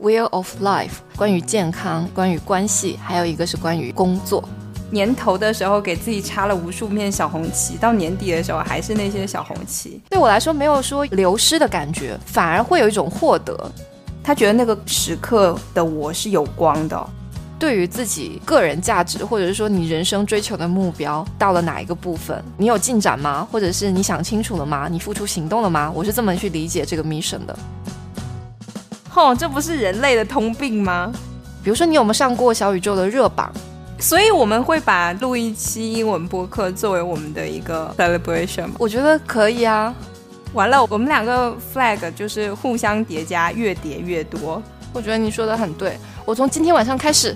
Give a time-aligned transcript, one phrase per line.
[0.00, 4.48] Wheel of Life，关于健康，关于关系，还有一个是关于工作。
[4.90, 10.00] 年头的时候给自己插了无数面小红旗，到年底的时候还是那些小红旗。
[10.08, 13.70] 对我来说，没有说流失的感觉，反而会有一种获得。
[14.22, 17.10] 他觉得那个时刻的我是有光的。
[17.58, 23.46] 对于自己个人价值，或者是说你人生追求的目标到了哪一个部分，你有进展吗？
[23.50, 24.86] 或者是你想清楚了吗？
[24.88, 25.90] 你付出行动了吗？
[25.92, 27.58] 我是这么去理解这个 mission 的。
[29.08, 31.12] 吼，这不是人类的通病吗？
[31.62, 33.52] 比如说，你有没有上过小宇宙的热榜？
[33.98, 38.74] 所以我们会把录一期英文播客作为我们的一个 celebration 吗？
[38.78, 39.94] 我觉得可以啊。
[40.52, 44.62] 完了，我们两个 flag 就是互相叠加，越叠越多。
[44.92, 47.34] 我觉得你说的很对，我从今天晚上开始。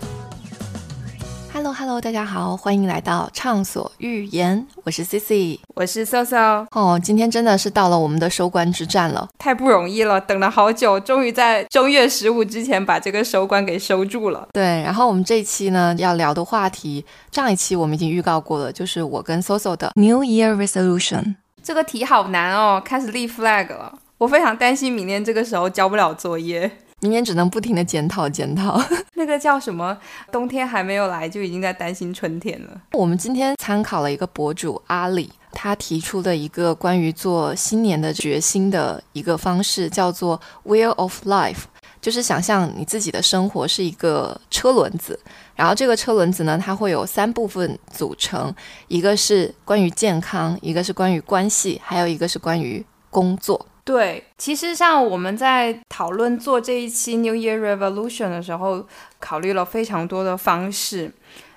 [1.54, 6.66] Hello Hello，大家好，欢迎来到畅所欲言，我是 Cici，我是 Soso。
[6.70, 14.48] 哦，今天真的是到了我们的收官之战了，太不容易了，等了好久，终于在正月十五之前把这个收官给收住了。
[14.54, 21.34] 对，然后我们这一期呢要聊的话题，上一期我们已经预告过了，就是我跟 Soso 的 New Year Resolution。
[21.62, 26.78] 这个题好难哦，开始立 flag 了，我非常担心明年这个时候交不了作业。
[27.02, 28.80] 明年只能不停的检讨检讨，
[29.14, 29.98] 那个叫什么？
[30.30, 32.80] 冬天还没有来，就已经在担心春天了。
[32.92, 41.64] 我们今天参考了一个博主阿里，他提出的一个关于做新年的决心的一个方式，叫做 Wheel of Life，
[42.00, 45.18] 就是想象你自己的生活是一个车轮子，
[45.56, 48.54] 然后这个车轮子呢，它会有三部分组成，
[48.86, 53.66] 一个是关于健康，一个是关于关系，还有一个是关于工作。
[53.84, 58.86] 对，其实像我们在讨论做这一期 New Year Revolution 的时候，
[59.18, 61.12] 考虑了非常多的方式，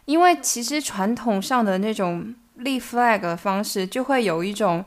[0.05, 4.83] 因为其实传统上的那种立 flag 的方式，就会有一种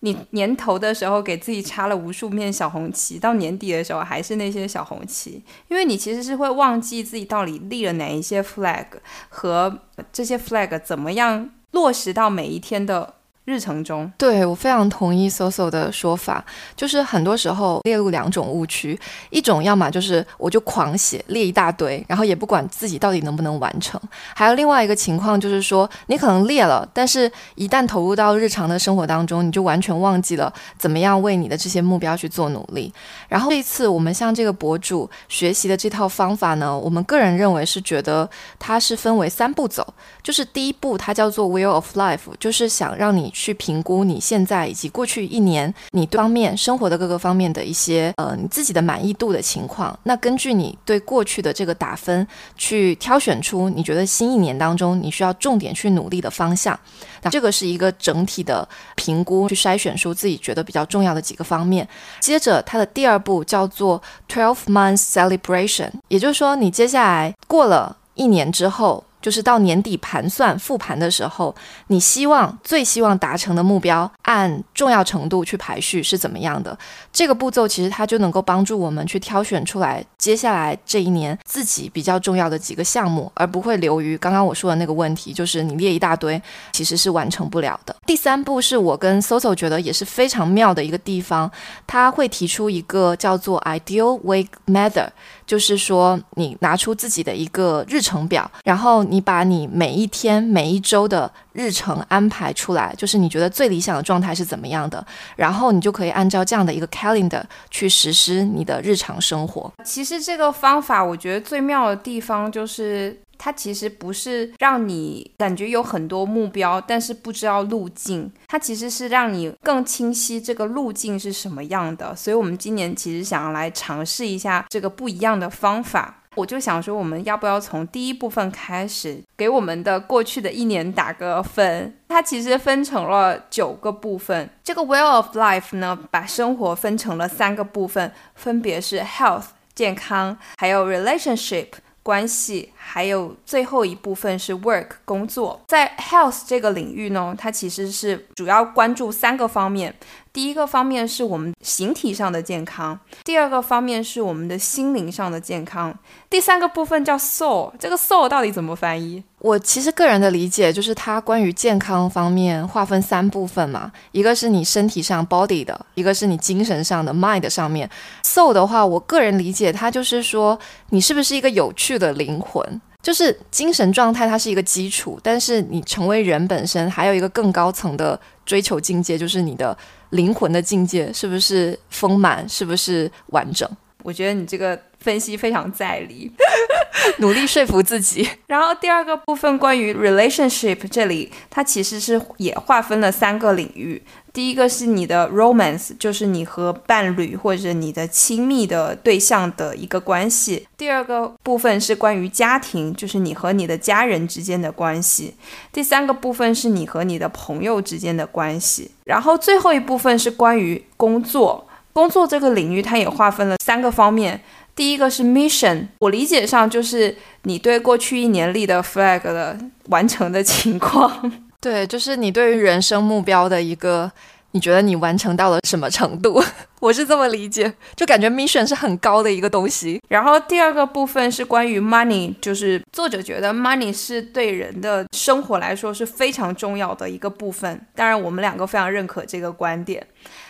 [0.00, 8.86] 你年头的时候给自己插了无数面小红旗，到年底的时候还是那些小红旗，因为你其实是会忘记自己到底立了哪一些 flag
[9.28, 9.78] 和
[10.12, 13.14] 这些 flag 怎么样落实到每一天的。
[13.46, 16.44] 日程中，对我非常同意 Soso 的说法，
[16.76, 18.96] 就是很多时候列入两种误区，
[19.30, 23.98] 一种要么就是我就狂写列一大堆，然后也不管自己到底能不能完成；
[24.36, 32.92] 还有另外一个情况就是说，你可能列了，但是一旦投入到日常的生活当中，你就完全忘记了怎么样为你的这些目标去做努力。
[33.28, 38.28] 然后这一次我们向这个博主学习的这套方法呢，我们个人认为是觉得
[38.60, 43.29] 它是分为三步走，就是第一步它叫做 Wheel of Life，就是想让你。
[43.30, 49.98] 去评估你现在以及过去一年你方面生活的各个方面的一些呃你自己的满意度的情况。
[50.04, 52.26] 那根据你对过去的这个打分，
[52.56, 56.78] 去挑选出你觉得新一年当中你需要重点去努力的方向。
[57.22, 61.86] 那这个是一个整体的评估，去筛选出自己觉得比较重要的几个方面。
[62.20, 69.04] 接着它的第二步叫做 Twelve Month Celebration，也就是说你接下来过了一年之后。
[69.20, 71.54] 就是到年底盘算复盘的时候，
[71.88, 76.76] 你希望最希望达成的目标，按重要程度去排序是怎么样的？
[77.12, 86.40] 这个步骤其实它就能够帮助我们去挑选出来接下来这一年自己比较重要的几个项目，而不会流于刚刚我说的那个问题，就是你列一大堆，
[86.72, 87.94] 其实是完成不了的。
[88.06, 91.50] 第三步是我跟 Soso 觉得也是非常妙的一个地方，
[91.86, 95.08] 他会提出一个叫做 Ideal Week Method，
[95.46, 99.04] 就是说你拿出自己的一个日程表，然后。
[99.10, 105.04] 你把你每一天、每一周的日程安排出来，就是你觉得最理想的状态是怎么样的，
[105.36, 109.72] 然后你就可以按照这样的一个 calendar 去实施你的日常生活。
[109.84, 122.14] 其实这个方法，我觉得最妙的地方就是，它其实不是让你感觉有很多目标，但是不知道路径，它其实是让你更清晰这个路径是什么样的。
[122.14, 126.19] 所以，我们今年其实想要来尝试一下这个不一样的方法。
[126.36, 131.92] 我就想说，我们要不要从第一部分开始，给我们的过去的一年打个分？
[132.08, 134.48] 它其实分成了九个部分。
[134.62, 141.70] 这个 Well of Life 呢，把生活分成了三个部分，分别是 Health 健康，还有 Relationship
[142.02, 145.60] 关系，还有最后一部分是 Work 工作。
[145.68, 149.94] 在 Health 这个领域呢，它其实是主要关注三个方面。
[150.32, 155.98] 第一个方面是我们形体上的健康，第二个方面是我们的心灵上的健康，
[156.28, 157.72] 第三个部分叫 soul。
[157.78, 159.24] 这个 soul 到底怎么翻译？
[159.40, 167.88] 我其实个人的理解就是它关于健康方面划分三部分嘛，一个是你身体上 body 的，一个是你精神上的 mind 上面。
[168.22, 170.58] soul 的话，我个人理解它就是说
[170.90, 172.80] 你是不是一个有趣的灵魂。
[173.02, 179.74] 就是精神状态，它是一个基础，但是你成为人本身，还有一个更高层的追求境界，就是你的
[180.10, 183.66] 灵魂的境界，是不是丰满，是不是完整？
[184.02, 186.30] 我觉得你这个分析非常在理，
[187.18, 188.28] 努力说服自己。
[188.46, 194.02] 然后第二个部分关于 relationship，这里它其实是也划分了三个领域。
[194.32, 200.68] 第一个是你的 romance，就是你和伴侣或者你的亲密的对象的一个关系。
[200.76, 205.34] 第二个部分是关于家庭，就是你和你的家人之间的关系。
[205.72, 208.92] 第三个部分是你和你的朋友之间的关系。
[209.04, 214.40] 然后最后一部分是关于工作，工作这个领域它也划分了三个方面。
[214.80, 219.54] 第一个是 mission，我理解上就是你对过去一年立的 flag 的
[219.88, 221.30] 完成的情况。
[221.60, 224.10] 对，就是你对于人生目标的一个，
[224.52, 226.42] 你觉得你完成到了什么程度？
[226.80, 230.00] 我是这么理解，就感觉 mission 是很高的一个东西。
[230.08, 237.78] 然后第二个部分是关于 money，就是作者觉得 money 是对人的生活来说是非常重要的一个部分。
[237.94, 240.06] 当然，我们两个非常认可这个观点。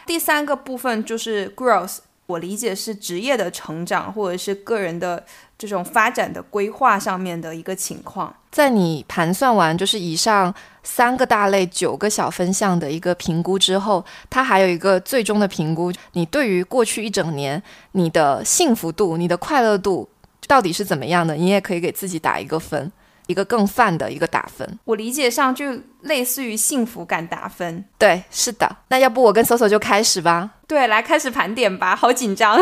[0.06, 1.98] 第三个部分就是 growth，
[2.30, 5.24] 我理解是职业的成长或者是个人的。
[5.60, 17.62] 这种发展的规划上面的一个情况，在你盘算完就是以上三个大类九个小分项的一个评估之后，它还有一个最终的评估，你对于过去一整年
[17.92, 20.08] 你的幸福度、你的快乐度
[20.46, 22.90] 到底是怎么样的，你也可以给自己打一个分，
[23.26, 24.78] 一个更泛的一个打分。
[24.86, 27.84] 我理解上就类似于幸福感打分。
[27.98, 28.76] 对，是的。
[28.88, 30.50] 那要不我跟搜搜就开始吧？
[30.66, 32.58] 对，来开始盘点吧，好紧张。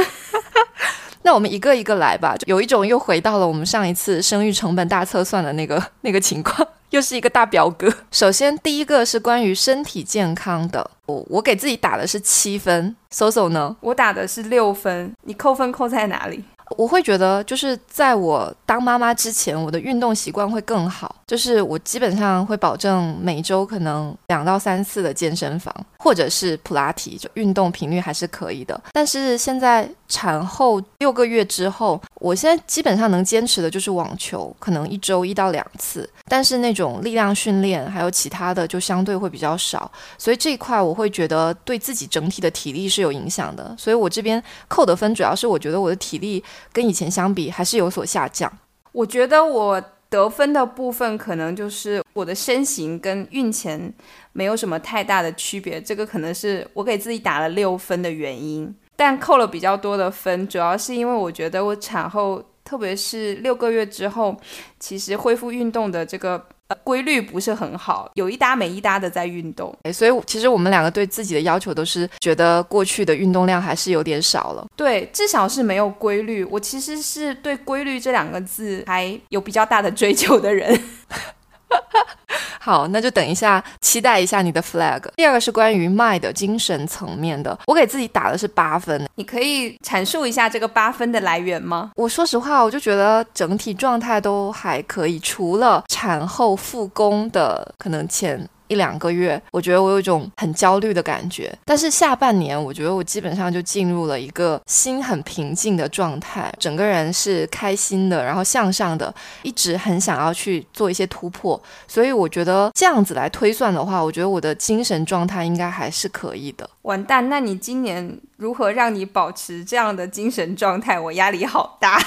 [1.22, 7.92] 那我们一个一个来吧，有一种又回到了我们上一次生育成本大测算的那个 那个情况，又是一个大表格。
[8.10, 13.76] 首先第一个是关于身体健康的，我我给自己打的是七分，Soso 呢？
[13.80, 16.44] 我打的是六分，你扣分扣在哪里？
[16.76, 21.16] 我会觉得，就是在我当妈妈之前，我的运动习惯会更好。
[21.26, 28.80] 就是我基本上会保证每周可能两到三次的健身房，或者是普拉提，就运动频率还是可以的。
[28.92, 36.08] 但是现在产后六个月之后，我现在基本上能坚持的就是网球，可能一周一到两次。
[36.30, 43.74] 但是那种力量训练还有其他的就相对会比较少，所以这一块我会觉得对自己整体的体力是有影响的。
[43.78, 46.44] 所以我这边扣的分主要是我觉得我的体力。
[46.72, 48.50] 跟以前相比还是有所下降。
[48.92, 53.92] 我觉得我得分的部分可能就是我的身形跟孕前
[54.32, 58.74] 没有什么太大的区别，这个可能是我给自己打了六分的原因。
[58.96, 64.36] 但扣了比较多的分，主要是因为我觉得我产后，特别是六个月之后，
[64.80, 66.46] 其实恢复运动的这个。
[66.84, 74.66] 规律不是很好，有一搭没一搭的在运动，所以其实我们两个对自己的要求都是觉得过去的运动量还是有点少了。
[74.76, 76.44] 对，至少是没有规律。
[76.44, 80.78] 我其实是对规律这两个字还有比较大的追求的人。
[82.60, 85.02] 好，那就等一下，期待一下你的 flag。
[85.16, 89.08] 第二个是关于麦的精神层面的，我给自己打的是八分。
[89.14, 91.92] 你可以阐述一下这个八分的来源吗？
[91.96, 98.48] 我说实话，我就觉得整体状态都还可以，除了产后复工的可能前。
[98.68, 101.52] 一两个月，我觉得我有一种很焦虑的感觉。
[101.64, 109.12] 但是下半年，我觉得我基本上就进入了一个心很平静的状态，整个人是开心的，然后向上的，
[109.42, 111.60] 一直很想要去做一些突破。
[111.86, 116.68] 所以我觉得这样子来推算的话，我觉得我的精神状态应该还是可以的。
[116.82, 120.98] 完蛋，那你今年如何让你保持这样的精神状态？
[120.98, 121.98] 我压力好大。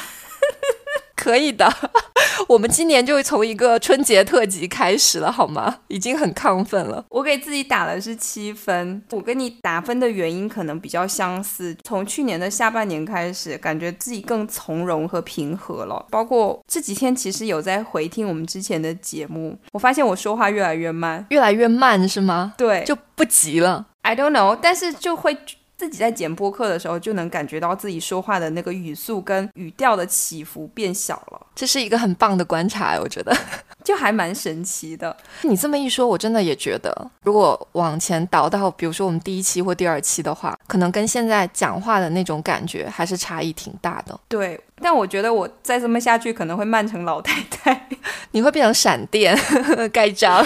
[1.22, 1.72] 可以的，
[2.50, 5.78] 我们今年就从一个春节特辑开始了，好吗？
[5.88, 7.06] 已经很亢奋了。
[7.10, 11.78] 我给自己打的是七分，我跟你打分的原因可能比较相似。
[11.84, 16.04] 从去年的下半年开始，感觉自己更从容和平和了。
[16.10, 22.56] 包括这几天，其实有在回听我们之前的节目，我发现我说话越来越慢，越来越慢是吗？
[22.58, 23.86] 对，就不急了。
[24.02, 25.38] I don't know，但是就会。
[25.82, 33.36] 自己在剪播客的时候，就能感觉到自己说话的那个语速跟语调的起伏变小了，这是一个很棒的观察，我觉得
[33.84, 35.18] 就还蛮神奇的。
[35.42, 44.20] 你这么一说，我真的也觉得，如果往前倒到，比如说我们第一期或第二期的话，可能跟现在讲话的那种感觉还是差异挺大的。
[44.28, 47.88] 对，但我觉得我再这么下去，可能会慢成老太太，
[48.30, 49.36] 你会变成闪电
[49.92, 50.46] 盖章。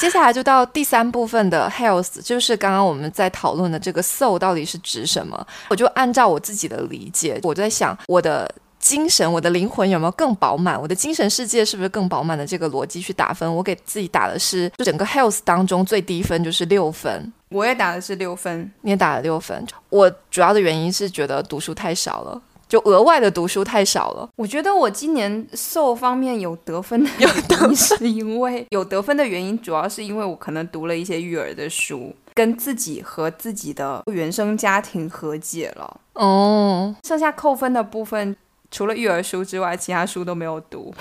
[0.00, 5.46] 接下来就到第三部分的 health，就是刚刚我们在讨论的这个 soul 到底是指什么？
[5.68, 13.54] 我就按照我自己的理解，我在想我的精神、我的灵魂有没有更饱满，我的精神世界是不是更饱满的这个逻辑去打分。
[13.54, 19.62] 我给自己打的是就整个 health 当中最低分就是六分，我也打的是六分，你也打了六分。
[19.90, 22.40] 我主要的原因是觉得读书太少了。
[22.70, 24.26] 就额外的读书太少了。
[24.36, 27.28] 我觉得我今年瘦方面有得分的原
[27.68, 32.14] 因，是因为有得分的原因，主要是因为我可能读了一些育儿的书。
[32.32, 36.00] 跟自己和自己的原生家庭和解了。
[36.12, 38.34] 哦，剩下扣分的部分，
[38.70, 40.94] 除了育儿书之外，其他书都没有读。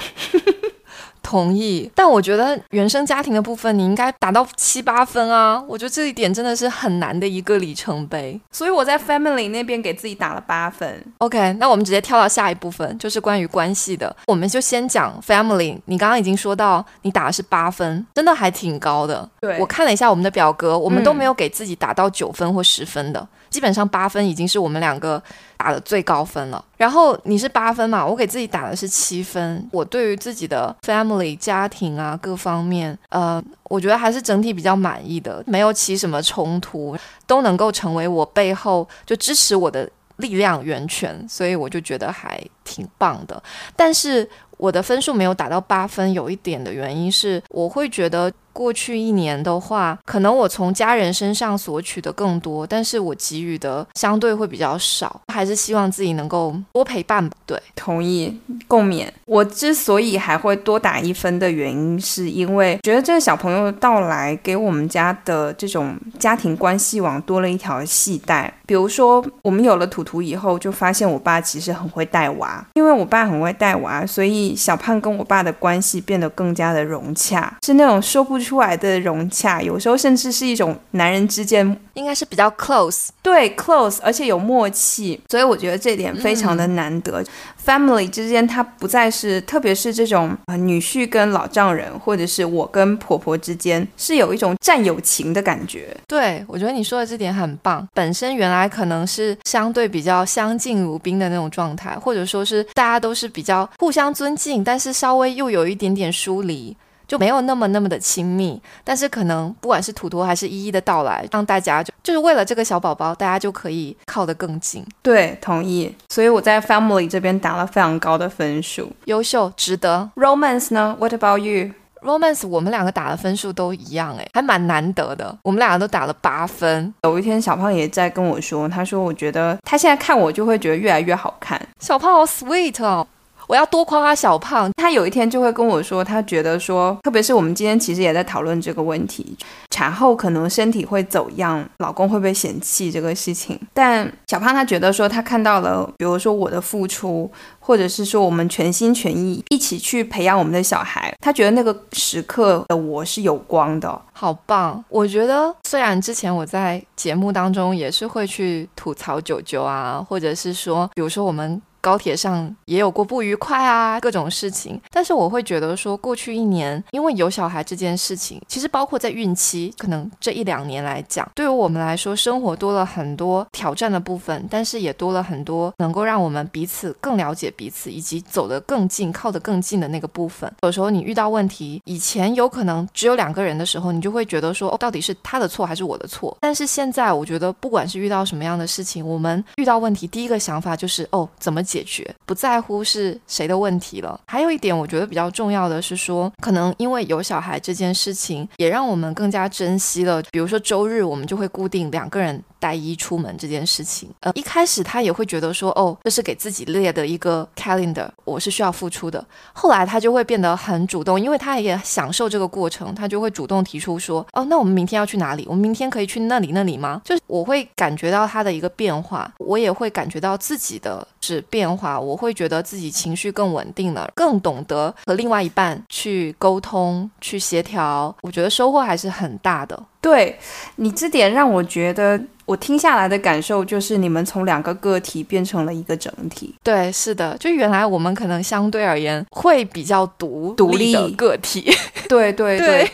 [1.30, 5.64] 同意，但我觉得原生家庭的部分你应该达到七八分啊！
[5.68, 8.42] 我觉得这一点真的是很难的一个里程碑。
[8.52, 11.06] 所以我在 family 那边给自己打了八分。
[11.20, 14.16] OK，那我们直接跳到下一部分，就是关于关系的。
[14.26, 15.78] 我们就先讲 family。
[15.86, 19.30] 你刚刚已经说到你打的是八分，真的还挺高的。
[19.40, 25.22] 对我看了一下我们的表格，我们都嗯没有给自己打到九分或十分的，基本上八分已经是我们两个
[25.58, 26.63] 打的最高分了。
[26.77, 29.68] 然后你是八分嘛，我给自己打的是七分。
[29.72, 36.96] 我对于自己的 family 家庭啊各方面，呃，我觉得还是整体比较满意的，没有起什么冲突，
[37.27, 43.41] 都能够成为我背后就支持我的力量源泉，所以我就觉得还挺棒的。
[43.75, 44.27] 但是
[44.58, 57.29] 我的分数没有打到八分，有一点的原因是，我会觉得过去一年的话，可能我从家人身上索取的更多，但是我给予的相对会比较少，还是希望自己能够多陪伴。
[57.46, 59.08] 对，同意共勉。
[59.25, 68.53] 我之所以还会多打一分的原因，是因为觉得这个小朋友的到来给我们家的这种家庭关系网多了一条系带。
[68.65, 83.10] 比如说，我们有了图图以后，就发现我爸其实很会带娃，因为我爸很会带娃，所以小胖跟我爸的关系变得更加的融洽，是那种说不出来的融洽，有时候甚至是一种男人之间应该是比较 close。
[83.22, 87.24] 对 close，而且有默契，所以我觉得这点非常的难得。
[87.63, 95.96] Family 之间，它不再是，特别是这种呃女婿跟老丈人，或者是我跟婆婆之间，是有一种战友情的感觉。
[96.08, 97.88] 对，我觉得你说的这点很棒。
[97.93, 106.75] 本身原来可能是相对比较相敬如宾的那种状态，或者说是大家都是比较互相尊敬，但是稍微又有一点点疏离。
[107.10, 114.86] 就没有那么那么的亲密，但是可能不管是图图还是依依的到来，让大家就就是为了这个小宝宝，大家就可以靠得更近。
[115.01, 115.94] 对，同意。
[116.08, 118.92] 所以我在 Family 这边打了非常高的分数。
[119.06, 120.12] 优秀，值得。
[120.16, 125.36] Romance 呢？What about you？Romance 我们两个打的分数都一样，诶，还蛮难得的。
[125.44, 126.94] 我们两个都打了八分。
[127.04, 131.60] 有一天小胖也在跟我说，他说我觉得他现在看我就会觉得越来越好看。
[131.80, 133.06] 小胖好 sweet 哦，
[133.50, 134.70] 我要多夸夸小胖。
[134.77, 139.36] 他有一天就会跟我说，他觉得说，特别是我们今天其实也在讨论这个问题，
[139.72, 143.60] 产后可能身体会走样，老公会不会嫌弃这个事情？
[143.74, 147.29] 但小胖他觉得说，他看到了，比如说我的付出，
[147.60, 154.00] 或者是说我们全心全意一起去培养我们的小孩，他觉得那个时刻的我是有光的。
[154.13, 154.84] 好棒！
[154.89, 180.52] 我觉得虽然之前我在节目当中也是会去吐槽九九啊，或者是说，比如说我们高铁上也有过不愉快啊，各种事情，但是我会觉得说，过去一年因为有小孩这件事情，其实包括在孕期，可能这一两年来讲，对于我们来说，生活多了很多挑战的部分，但是也多了很多能够让我们彼此更了解彼此，以及走得更近、靠得更近的那个部分。
[180.62, 186.36] 有时候你遇到问题，以前有可能只有两个人的时候，你就会觉得说，哦，到底是他的错还是我的错？
[186.42, 192.16] 但是现在，我觉得不管是遇到什么样的事情，我们遇到问题，第一个想法就是，哦，怎么解解决？
[192.26, 194.20] 不在乎是谁的问题了。
[194.28, 200.22] 还有一点，我觉得比较重要的是说，可能因为有小孩这件事情，也让我们更加珍惜了。
[200.32, 204.10] 比如说周日，我们就会固定两个人带一出门这件事情。
[204.22, 209.25] 呃，一开始他也会觉得说，哦，这是给自己列的一个 calendar，我是需要付出的。
[209.54, 215.46] 后来他就会变得很主动，因为他也享受这个过程，他就会主动提出说，哦，那我们明天要去哪里？
[215.48, 217.01] 我们明天可以去那里那里吗？
[217.06, 228.13] 就是我会感觉到他的一个变化，我也会感觉到自己的是变化，我会觉得自己情绪更稳定了，更懂得和另外一半去沟通、去协调。
[228.22, 229.82] 我觉得收获还是很大的。
[230.01, 230.39] 对
[230.77, 236.56] 你这点让我觉得，我听下来的感受就是，你们从两个个体变成了一个整体。
[236.63, 241.70] 对，是的，就原来我们可能相对而言会比较独独立的个体。
[242.08, 242.91] 对对 对对，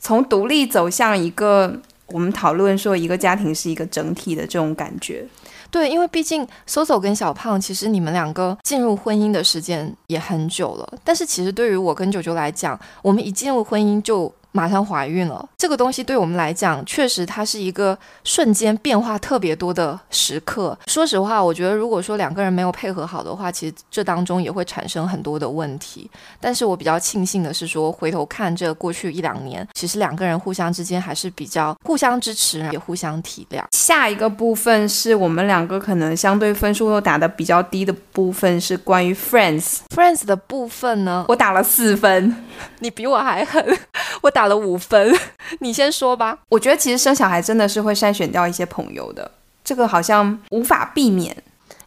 [0.00, 1.72] 从独立走向一个，
[2.06, 5.24] 我们讨论说一个家庭是一个整体的这种感觉。
[5.70, 14.34] 对，因为毕竟 Soso 跟小胖，其实你们两个进入婚姻的时间也很久了，但是其实对于我跟九九来讲，我们一进入婚姻就。
[14.52, 20.76] 马上怀孕了，这个东西对我们来讲，确实它是一个瞬间变化特别多的时刻。
[20.86, 26.10] 说实话，我觉得如果说两个人没有配合好的话，其实这当中也会产生很多的问题。
[26.40, 33.62] 但是我比较庆幸的是说，回头看这过去一两年，其实两个人互相之间还是比较互相支持，也互相体谅。
[33.72, 39.78] 下一个部分是我们两个可能相对分数又打的比较低的部分，是关于 Friends。
[39.94, 42.44] Friends 的部分呢，我打了四分，
[42.80, 43.78] 你比我还狠，
[44.22, 45.12] 我打打了五分。
[45.58, 46.38] 你先说吧。
[46.48, 49.28] 我觉得其实生小孩真的是会筛选掉一些朋友的，
[49.64, 51.36] 这个好像无法避免。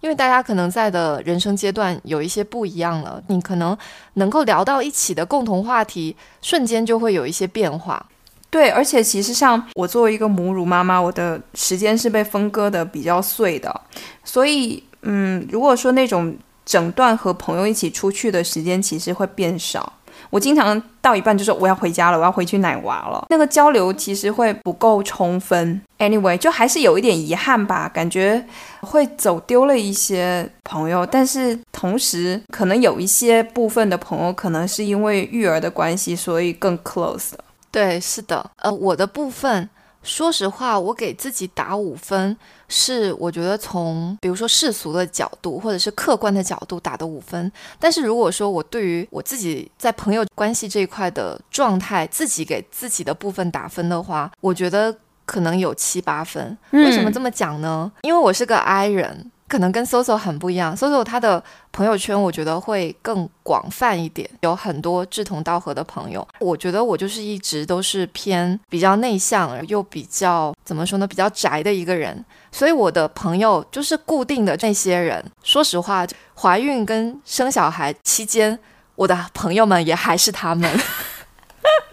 [0.02, 3.78] 因为大家可能在的人生阶段有一些不一样了，你可能
[4.16, 8.06] 能够聊到一起的共同话题，瞬间就会有一些变化。
[8.50, 13.82] 对，而且其实像我作为一个母乳妈妈，我的时间是被分割的比较碎的，
[14.26, 19.94] 所以嗯，如果说那种整段和朋友一起出去的时间，其实会变少。
[20.30, 23.26] 我经常到一半就说我要回家了，我要回去奶娃了。
[23.30, 25.82] 那个交流其实会不够充分。
[26.00, 28.46] Anyway，就还是有一点遗憾吧，感觉
[28.82, 31.06] 会走丢了一些朋友。
[31.06, 37.44] 但是同时，可能有一些部分的朋友，可能是因为育儿的关系，所以更 close 的。
[37.70, 38.50] 对，是的。
[38.58, 39.70] 呃，我的部分。
[40.04, 42.36] 说实话，我给自己打五分，
[42.68, 47.52] 是我觉得从比如说世俗的角度，或者是客观的角度打的五分。
[47.80, 56.58] 但是如果说我对于我自己在朋友关系这一块的状态，自己给自己的部分打分的话，我觉得可能有七八分。
[56.72, 57.92] 为什么这么讲呢？
[58.02, 59.31] 因为我是个 I 人。
[59.52, 61.44] 可能跟 Soso 很不一样，Soso 他的
[61.74, 66.26] 朋友圈我觉得会更广泛一点，有很多志同道合的朋友。
[66.40, 72.24] 我觉得我就是一直都是偏比较内向，又比较怎么说呢，比较宅的一个人。
[72.50, 75.22] 所以我的朋友就是固定的那些人。
[75.44, 78.58] 说实话，怀孕跟生小孩期间，
[78.96, 80.80] 我的朋友们也还是他们。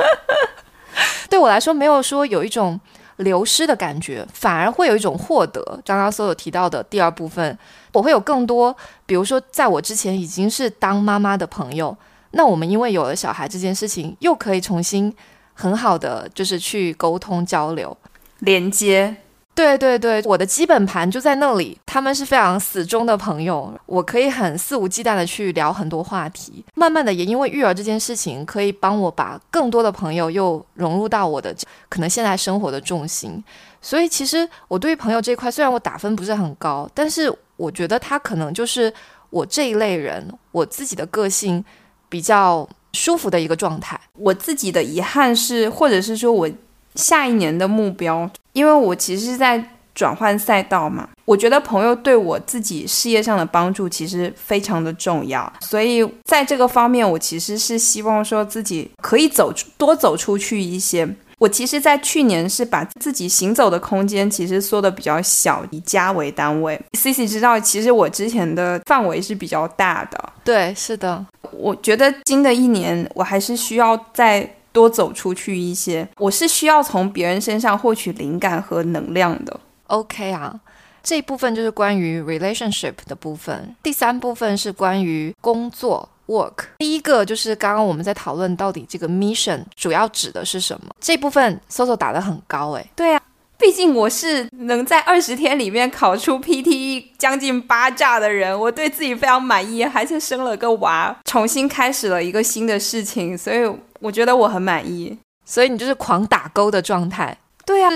[1.28, 2.78] 对我来说，没有说有一种。
[3.18, 5.62] 流失的感觉，反而会有一种获得。
[5.84, 7.56] 刚刚所有提到的第二部分，
[7.92, 8.74] 我会有更多，
[9.06, 11.96] 比如说，在我之前已经是当妈妈的朋友，
[12.32, 15.14] 那我们因为有了小孩这件事情，又可以重新
[15.54, 17.96] 很好的就是去沟通交流、
[18.40, 19.16] 连接。
[19.58, 21.76] 对对对，我的基本盘就在那里。
[21.84, 26.64] 他们是非常死忠的朋友，我可以很肆无忌惮的去聊很多话题。
[26.76, 31.52] 慢慢的，也因为育儿这件事情，可以帮我把更多的朋友又融入到我的
[31.88, 33.42] 可能现在生活的重心。
[33.82, 38.94] 所以，其实我对于朋友这块，虽然我打分不是很高，但是我觉得他可能就是
[39.30, 41.64] 我这一类人，我自己的个性
[42.08, 44.00] 比较舒服的一个状态。
[44.12, 46.48] 我自己的遗憾是，或者是说我。
[46.98, 61.08] 下一年的目标，因为我其实是在转换赛道嘛，我觉得朋友对我自己事业上的帮助其实非常的重要，所以在这个方面，我其实是希望说自己可以走出多走出去一些。
[61.38, 66.80] 我其实，在去年是把自己行走的空间其实缩的比较小，以家为单位。
[66.94, 70.32] C C 知道，其实我之前的范围是比较大的。
[70.42, 74.48] 对，是的，我觉得新的一年，我还是需要在。
[74.78, 79.60] 多走出去一些，我是需要从别人身上获取灵感和能量的。
[79.88, 80.54] OK 啊，
[81.02, 83.74] 这一部分就是关于 relationship 的部分。
[83.82, 86.66] 第三部分是关于工作 work。
[86.78, 90.94] 第一个就是刚刚我们在讨论到底这个 mission 主要指的是什么。
[91.00, 92.90] 这部分 Soso 打得很高诶。
[92.94, 93.20] 对啊。
[93.58, 105.18] 毕竟我是能在二十天里面考出 PTE 将近八炸的人，我对自己非常满意，还是生了个娃，重新开始了一个新的事情，所以我觉得我很满意。
[105.44, 107.36] 所以你就是狂打勾的状态。
[107.66, 107.90] 对呀。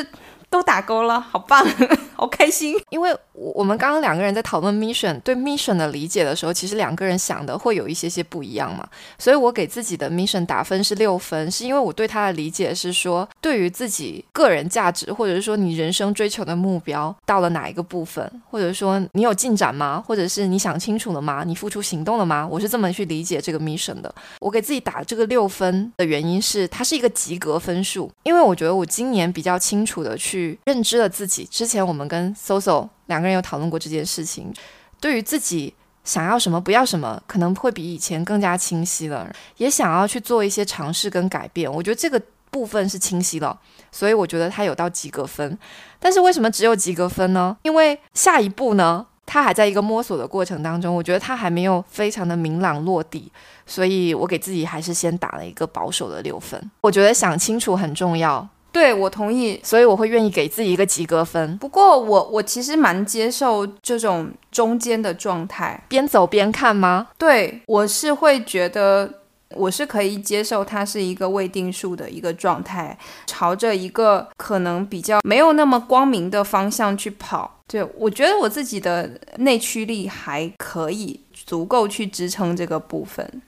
[0.52, 1.66] 都打勾了，好棒，
[2.14, 2.76] 好开心。
[2.90, 8.86] 因为我我们刚刚两个人在讨论 mission 对 mission 的理解的时候，其实两个人想的会有一些些不一样嘛。
[9.18, 20.04] 所以我给自己的 mission 打分是六分，是因为我对他的理解是说，对于自己个人价值，或者是说你人生追求的目标到了哪一个部分，或者说你有进展吗？
[20.06, 21.44] 或者是你想清楚了吗？
[21.46, 22.46] 你付出行动了吗？
[22.46, 24.14] 我是这么去理解这个 mission 的。
[24.38, 30.41] 我给自己打这个六分的原因是，它是一个及格分数，因为我觉得我今年比较清楚的去。
[30.64, 31.44] 认知了自己。
[31.50, 34.52] 之前我们跟 Soso 两个人有讨论过这件事情，
[35.00, 35.74] 对于自己
[36.05, 39.31] 想要什么、不要什么，可能会比以前更加清晰了。
[39.57, 43.59] 也想要去做一些尝试跟改变，我觉得这个部分是清晰了，
[43.90, 45.59] 所以我觉得他有到及格分。
[45.98, 47.57] 但是为什么只有及格分呢？
[47.62, 53.31] 因为下一步呢，他还在一个摸索的过程当中，我觉得他还没有非常的明朗落地，
[53.64, 56.70] 所以我给自己还是先打了一个保守的六分。
[56.81, 58.46] 我觉得想清楚很重要。
[58.72, 61.56] 对，我同意，所以我会愿意给自己一个及格分。
[61.58, 67.08] 不过，我我其实蛮接受这种中间的状态，边走边看吗？
[67.18, 69.20] 对，我是会觉得
[69.54, 77.58] 我是可以接受它是一个未定数的一个状态，朝着一个可能比较没有那么光明的方向去跑。
[77.68, 83.42] 对我觉得我自己的内驱力还可以足够去支撑这个部分。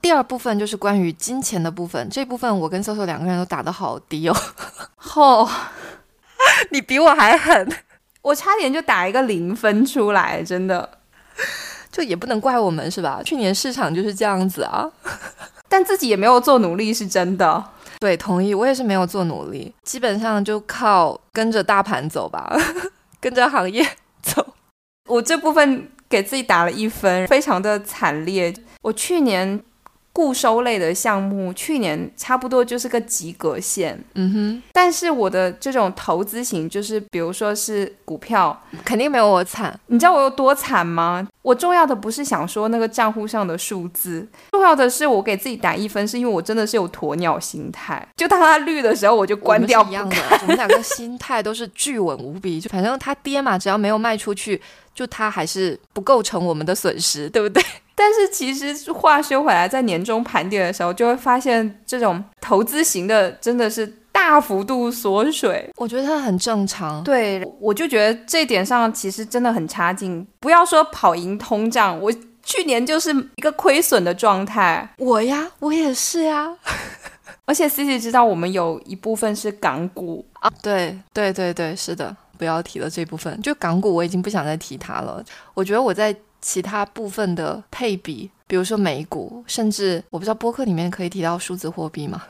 [0.00, 4.36] 第二部分就是关于金钱的部分，这部分我跟搜搜两个人都打得好低哦。
[4.96, 5.48] 吼，
[6.70, 7.68] 你比我还狠，
[8.22, 10.88] 我差点就打一个零分出来，真的，
[11.90, 13.20] 就也不能怪我们是吧？
[13.24, 14.88] 去年市场就是这样子啊，
[15.68, 17.62] 但自己也没有做努力，是真的。
[17.98, 22.56] 对，同意，我也是没有做努力，基本上就靠跟着大盘走吧，
[23.20, 23.84] 跟着行业
[24.22, 24.54] 走。
[25.08, 28.54] 我这部分给自己打了一分，非常的惨烈。
[28.82, 29.60] 我去年。
[30.18, 33.96] 固收类的项目，去年差不多就是个及格线。
[34.14, 39.78] 嗯哼，但是我的这种投资型，就是比如说是股票，肯定没有我惨。
[39.86, 41.28] 你知道我有多惨吗？
[41.42, 48.04] 我重要的不是想说那个账户上的数字，重要的是我给自己打一分，是因为我真的是有鸵鸟心态。
[48.16, 49.84] 就当它绿的时候，我就关掉。
[49.84, 52.60] 一样的，我们两个心态都是巨稳无比。
[52.60, 54.60] 就反正它跌嘛，只要没有卖出去，
[54.98, 57.62] 就它还是不构成我们的损失，对不对？
[57.94, 65.70] 但是其实话说回来，在年终盘点的时候，就会发现这种投资型的真的是大幅度缩水。
[65.76, 67.04] 我觉得它很正常。
[67.04, 70.26] 对，我就觉得这点上其实真的很差劲。
[70.40, 74.92] 不要说跑赢通胀，我去年就是一个亏损的状态。
[74.98, 76.52] 我呀，我也是呀。
[77.46, 80.50] 而且 C C 知道我们有一部分是港股啊。
[80.60, 83.42] 对对对对，是的，不要提了这部分。
[83.42, 85.22] 就港股，我已经不想再提它了。
[85.52, 86.16] 我觉得我在。
[86.40, 92.22] 其他部分的配比，比如说美股，甚至我不知道播客里面可以提到数字货币吗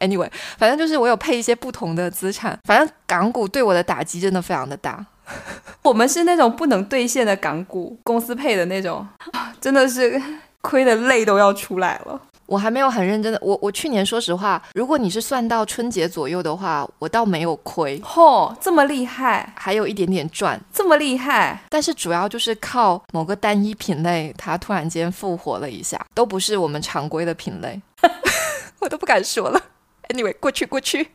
[0.00, 5.06] ？Anyway，反正就是我有配一些不同的资产，反正港股对我的打击真的非常的大。
[5.82, 9.08] 我们是那种不能兑现的港股公司配的那种，
[9.58, 10.20] 真的是
[10.60, 12.20] 亏的泪都要出来了。
[12.50, 18.00] 我还没有很认真的，我我去年说实话，如果你是算到春节左右的话，我倒没有亏。
[18.00, 21.62] 嚯，这么厉害，还有一点点赚，这么厉害。
[21.68, 27.80] 但是主要就是靠某个单一品类，它突然间复活了一下，都不是我们常规的品类，
[28.80, 29.62] 我都不敢说了。
[30.08, 31.12] Anyway，过去过去。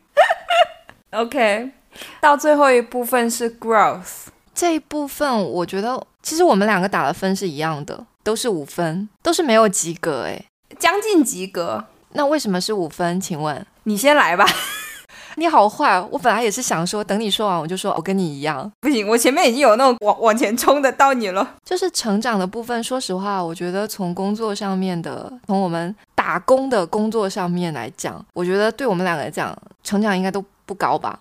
[1.12, 1.70] OK，
[2.18, 10.46] 到最后一部分是 growth 这一部分，我觉得其实我们两个打的分是一样的，都是五分，都是没有及格诶。
[10.78, 13.20] 将近及格，那为什么是五分？
[13.20, 14.46] 请问你先来吧。
[15.38, 18.72] 你好坏，我本来也是想说，等你说完我就说，我跟你一样。
[18.80, 21.56] 不行，我前面已经有那种往往前冲的到你了。
[21.62, 31.20] 就是成长的部分，说实话，我觉得从工作上面的，从我们打工的工作上面来讲，我觉得对我们两个来讲，成长应该都不高吧。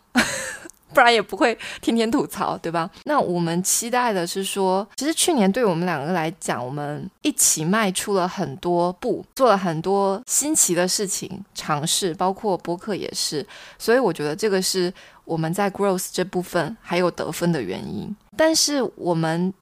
[0.96, 2.90] 不然也不会天天吐槽，对吧？
[3.04, 13.46] 那我们期待的是说，其实去年对我们两个来讲，我们一起迈出了很多步，做了很多新奇的事情尝试，包括播客也是。
[13.78, 14.92] 所以我觉得这个是
[15.26, 18.16] 我们在 growth 这部分还有得分的原因。
[18.38, 19.54] 但是我们，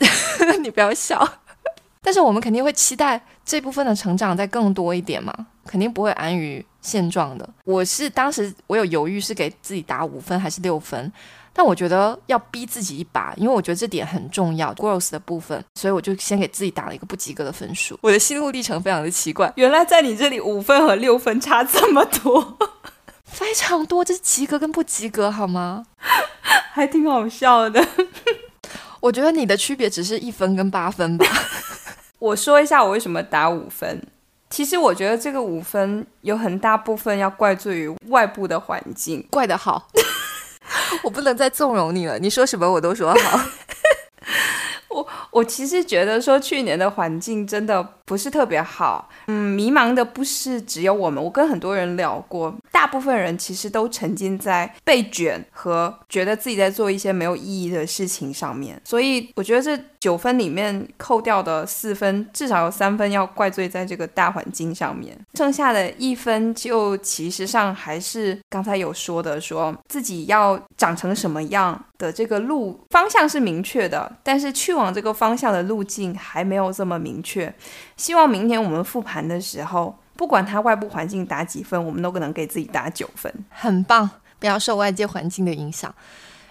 [0.62, 1.26] 你不要笑。
[2.02, 7.48] 但是我们肯定会期待这部分的成长再更多一点嘛，肯定不会安于现状的。
[7.64, 11.10] 我是当时我有犹豫是给自己打五分还是六分，
[11.52, 17.98] 但我觉得要逼自己一把，因为我觉得这点很重要，growth 的部分，所以我就先给自己打了一个不及格的分数。
[18.02, 22.58] 我的心路历程非常的奇怪，原来在你这里五分和六分差这么多，
[23.24, 25.86] 非常多，这是及格跟不及格好吗？
[26.72, 27.86] 还挺好笑的。
[29.00, 31.26] 我觉得你的区别只是一分跟八分吧。
[32.18, 34.02] 我说一下我为什么打五分。
[34.54, 39.88] 其实我觉得这个五分有很大部分要怪罪于外部的环境， 怪得好。
[41.02, 43.40] 我不能再纵容你了，你说什么我都说好。
[44.90, 74.94] 我我其实觉得说去年的环境真的不是特别好，嗯，迷茫的不是只有我们，我跟很多人聊过，大部分人其实都沉浸在被卷和觉得自己在做一些没有意义的事情上面，所以我觉得这九分里面扣掉的四分，至少有三分要怪罪在这个大环境上面，剩下的一分就其实上还是刚才有说的，说自己要长成什么样的这个路方向是明确的，但是去往。
[74.94, 77.52] 这个方向的路径还没有这么明确，
[77.96, 85.94] 希望明天我们复盘的时候，不管它外部环境打几分，我们都可能给自己打九分，很棒，不要受外界环境的影响。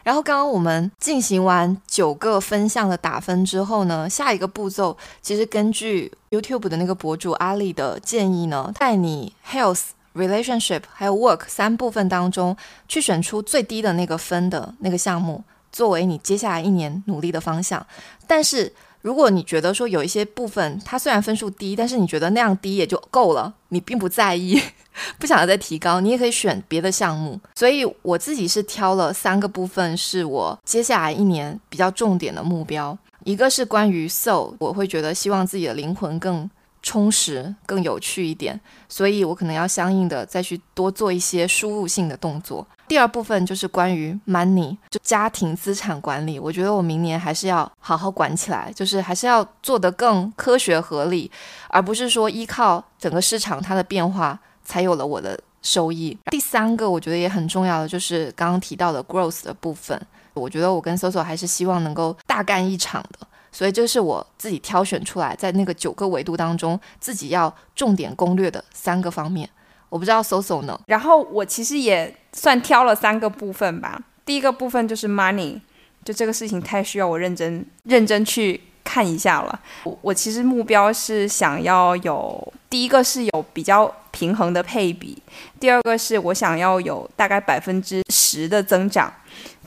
[0.03, 12.57] 然后刚刚我们进行完九个分项的打分之后呢，下一个步骤其实根据 YouTube 的那个博主阿里的建议呢，在你 Health、Relationship 还有 Work 三部分当中
[12.89, 15.41] 去选出最低的那个分的那个项目。
[15.71, 17.83] 作为你接下来一年努力的方向，
[18.27, 18.71] 但是
[19.03, 24.59] 如果你觉得说有一些部分它虽然分数低，但是你觉得那样低也就够了，你并不在意，
[25.19, 27.39] 不想要再提高，你也可以选别的项目。
[27.53, 32.97] 所以我自己是挑了三个部分，是我接下来一年比较重点的目标。
[33.25, 36.49] 一个是关于 soul，我会觉得希望自己的灵魂更
[36.83, 42.67] 充实、更有趣一点，所以我可能要相应的再去多做一些输入性的动作。
[42.87, 46.37] 第二部分就是关于 money，就家庭资产管理。
[46.37, 51.31] 我觉得我明年还是要好好管起来，就是还是要做得更科学合理，
[51.69, 56.15] 而不是说依靠整个市场它的变化才有了我的收益。
[56.25, 59.99] 第三个我觉得也很重要的就是刚刚提到的 growth 的部分，
[60.33, 69.49] 我觉得我跟 Soso 还是希望能够大干一场的，所以这是我自己挑选出来在那个九个维度当中自己要重点攻略的三个方面。
[69.87, 70.77] 我不知道 Soso 呢？
[70.87, 74.01] 然后我其实也算挑了三个部分吧。
[74.25, 75.61] 第一个部分就是 money，
[76.03, 78.59] 就这个事情太需要我认真认真去。
[78.85, 85.17] 看一下了，我我其实目标是想要有第一个是有比较平衡的配比，
[85.57, 89.11] 第二个是我想要有大概百分之十的增长，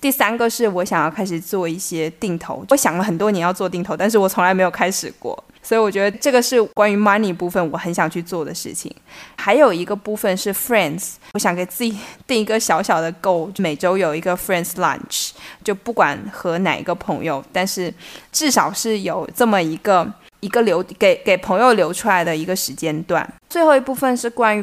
[0.01, 2.65] 第三个是我想要开始做一些定投。
[2.69, 5.43] 我想了很多年要做定投，但是我从来没有开始过。
[5.63, 8.95] 所以我觉得这个是关于 money 部分，我很想去做的事情。
[9.37, 15.31] 还有一个部分是 friends，我想给自己定一个小小的 goal，每周有一个 friends lunch，
[15.65, 17.93] 就不管和哪一个朋友，但是
[18.31, 23.29] 至少是有这么一个一个留给给朋友留出来的一个时间段。
[23.51, 24.63] 最后一部分是关于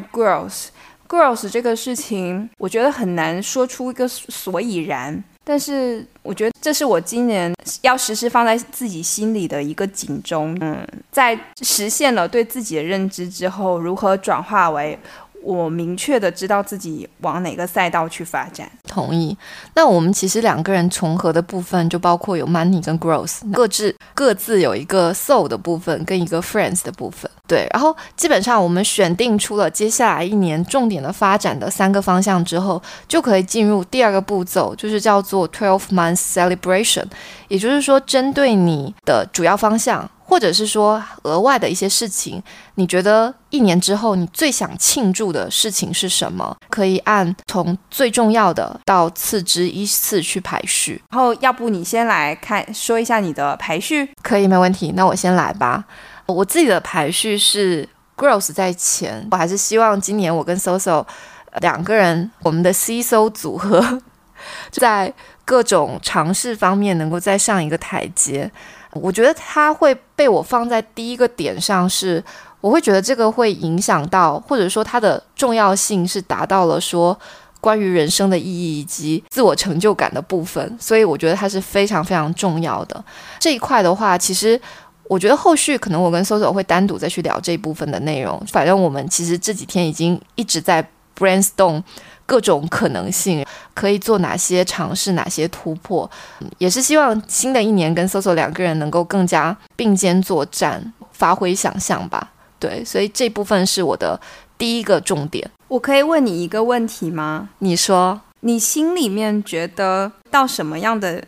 [1.14, 5.22] girls 这个事情，我觉得很难说出一个所以然。
[5.46, 10.56] 但是我觉得这是我今年要时时放在自己心里的一个警钟。
[10.62, 14.98] 嗯，在实现了对自己的认知之后，如何转化为？
[15.44, 18.66] 我明确的知道自己往哪个赛道去发展。
[18.88, 19.36] 同意。
[19.74, 27.30] 那我们其实两个人重合的部分就包括有 money 跟 growth，各自各自有一个 soul 的部分跟一个 friends 的部分。
[27.46, 27.68] 对。
[27.74, 37.04] 然后基本上我们选定出了接下来一年重点的发展的三个方向之后，就可以进入第二个步骤，就是叫做 twelve month celebration。
[37.48, 40.10] 也就是说，针对你的主要方向。
[40.26, 42.42] 或者是说额外的一些事情，
[42.76, 46.56] 你觉得一年之后你最想庆祝的事情是什么？
[46.70, 51.00] 可以按从最重要的到次之依次去排序。
[51.10, 54.08] 然后，要不你先来看说一下你的排序？
[54.22, 54.92] 可以，没问题。
[54.96, 55.84] 那我先来吧。
[56.26, 59.28] 我自己的排序是 growth 在前。
[59.30, 61.04] 我还是希望今年我跟 Soso
[61.60, 64.00] 两个人，我们的 C So 组合，
[64.72, 65.12] 在
[65.44, 68.50] 各种尝试方面能够再上一个台阶。
[68.94, 72.22] 我觉得它会被我放在第一个点上，是
[72.60, 77.18] 我会觉得这个会影响到，或者说它的重要性是达到了说
[77.60, 83.04] 关于人生的意义以及自我成就感的部分，所以我觉得它是非常非常重要的
[83.38, 84.60] 这一块的话，其实
[85.08, 90.86] 我觉得后续可能我跟 Soso 会单独再去聊这一部分的内容，反正我们其实这几天已经一直在
[91.18, 91.82] brainstorm。
[92.26, 96.10] 各种可能性可以做哪些尝试，哪些突破，
[96.58, 102.32] 也是希望新的一年跟 Soso 两个人能够更加并肩作战，发挥想象吧。
[102.58, 104.18] 对，所以这部分是我的
[104.56, 105.50] 第一个重点。
[105.68, 107.50] 我可以问你一个问题吗？
[107.58, 111.22] 你说，你心里面觉得到什么样的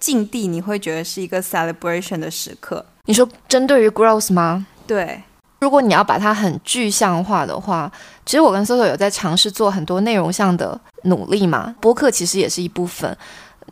[0.00, 2.84] 境地，你会觉得是一个 celebration 的时刻？
[3.04, 4.66] 你说针对于 growth 吗？
[4.86, 5.22] 对。
[5.60, 7.90] 如果你要把它很具象化的话，
[8.24, 11.74] 其实我跟搜搜有在尝试做很多内容上的努力嘛。
[11.80, 13.16] 播客其实也是一部分。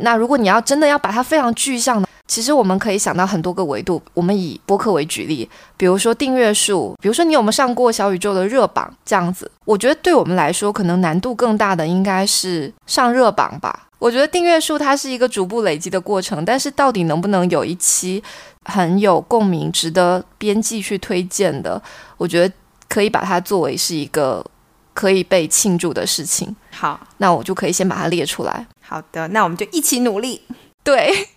[0.00, 4.00] 那如果你要真的要把它非常具象的，其实我们可以想到很多个维度。
[4.14, 9.50] 我们以播客为举例，比如说订阅数，比如说你有没有上过小宇宙的热榜这样子。
[9.64, 13.86] 我觉得对我们来说，可能难度更大的应该是上热榜吧。
[13.98, 18.22] 我觉得订阅数它是一个逐步累积的过程，但是到底能不能有一期
[18.66, 21.82] 很有共鸣、值得编辑去推荐的，
[22.16, 22.54] 我觉得
[22.88, 24.44] 可以把它作为是一个
[24.94, 26.54] 可以被庆祝的事情。
[26.70, 28.64] 好，那我就可以先把它列出来。
[28.80, 30.42] 好的，那我们就一起努力。
[30.84, 31.28] 对，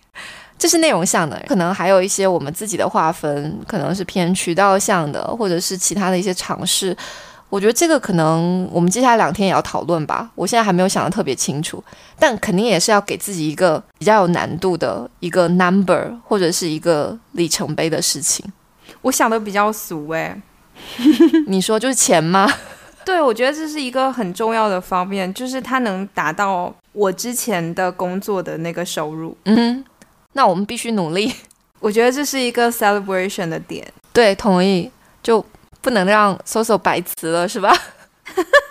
[0.62, 6.96] 这是内容向的，可能还有一些我们自己的划分，可能是偏渠道向的，或者是其他的一些尝试。
[7.48, 10.30] 我觉得这个可能我们接下来两天也要讨论吧。
[10.36, 11.82] 我现在还没有想得特别清楚，
[12.16, 18.46] 但肯定也是要给自己一个比较有难度的一个 number 或者是一个里程碑的事情。
[19.00, 20.40] 我想的比较俗诶，
[21.48, 22.48] 你说就是钱吗？
[23.04, 29.36] 对，我觉得这是一个很重要的方面，就是它能达到我之前的工作的那个收入。
[29.46, 29.84] 嗯，
[30.32, 31.32] 那我们必须努力。
[31.80, 33.86] 我觉得这是一个 celebration 的点。
[34.12, 34.90] 对，同意。
[35.22, 35.44] 就。
[35.84, 37.76] 不能让 Soso 白辞了，是吧？